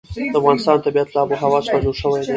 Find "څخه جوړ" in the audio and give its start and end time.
1.65-1.95